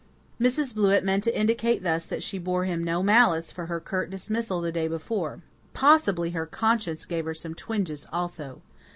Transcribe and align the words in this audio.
Mrs. 0.39 0.73
Blewett 0.73 1.03
meant 1.05 1.23
to 1.25 1.39
indicate 1.39 1.83
thus 1.83 2.07
that 2.07 2.23
she 2.23 2.39
bore 2.39 2.65
him 2.65 2.83
no 2.83 3.03
malice 3.03 3.51
for 3.51 3.67
her 3.67 3.79
curt 3.79 4.09
dismissal 4.09 4.59
the 4.59 4.71
day 4.71 4.87
before; 4.87 5.43
possibly 5.73 6.31
her 6.31 6.47
conscience 6.47 7.05
gave 7.05 7.25
her 7.25 7.35
some 7.35 7.53
twinges 7.53 8.07
also. 8.11 8.63